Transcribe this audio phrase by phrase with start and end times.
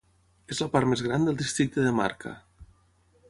[0.53, 2.35] És la part més gran del districte de Marka.